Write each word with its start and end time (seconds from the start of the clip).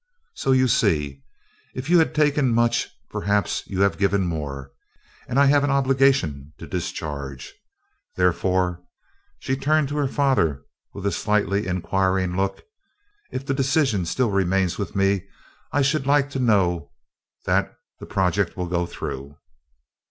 So 0.33 0.51
you 0.51 0.67
see, 0.67 1.21
if 1.75 1.87
you 1.87 1.99
have 1.99 2.11
taken 2.13 2.55
much, 2.55 2.89
perhaps 3.11 3.61
you 3.67 3.81
have 3.81 3.99
given 3.99 4.23
more, 4.25 4.71
and 5.27 5.37
I 5.39 5.45
have 5.45 5.63
an 5.63 5.69
obligation 5.69 6.53
to 6.57 6.65
discharge. 6.65 7.53
Therefore," 8.15 8.81
she 9.37 9.55
turned 9.55 9.89
to 9.89 9.97
her 9.97 10.07
father 10.07 10.63
with 10.95 11.05
a 11.05 11.11
slightly 11.11 11.67
inquiring 11.67 12.35
look, 12.35 12.63
"if 13.31 13.45
the 13.45 13.53
decision 13.53 14.07
still 14.07 14.31
remains 14.31 14.79
with 14.79 14.95
me, 14.95 15.27
I 15.71 15.83
should 15.83 16.07
like 16.07 16.31
to 16.31 16.39
know 16.39 16.89
that 17.45 17.71
the 17.99 18.07
project 18.07 18.57
will 18.57 18.67
go 18.67 18.87
through." 18.87 19.37